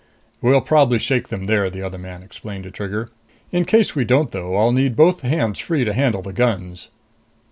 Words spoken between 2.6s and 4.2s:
to Trigger. "In case we